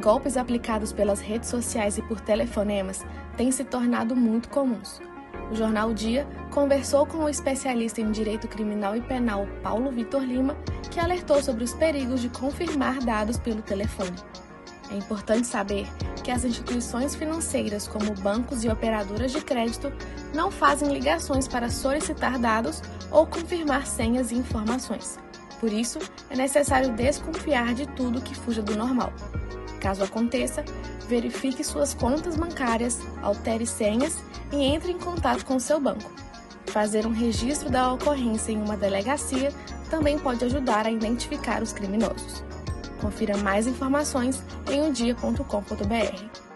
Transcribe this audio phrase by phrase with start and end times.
[0.00, 3.04] Golpes aplicados pelas redes sociais e por telefonemas
[3.36, 5.00] têm se tornado muito comuns.
[5.50, 10.56] O jornal Dia conversou com o especialista em direito criminal e penal Paulo Vitor Lima,
[10.88, 14.16] que alertou sobre os perigos de confirmar dados pelo telefone.
[14.88, 15.86] É importante saber
[16.22, 19.92] que as instituições financeiras, como bancos e operadoras de crédito,
[20.32, 25.18] não fazem ligações para solicitar dados ou confirmar senhas e informações.
[25.58, 25.98] Por isso,
[26.30, 29.12] é necessário desconfiar de tudo que fuja do normal.
[29.80, 30.64] Caso aconteça,
[31.08, 36.10] verifique suas contas bancárias, altere senhas e entre em contato com seu banco.
[36.66, 39.52] Fazer um registro da ocorrência em uma delegacia
[39.88, 42.44] também pode ajudar a identificar os criminosos.
[43.00, 46.47] Confira mais informações em umdia.com.br.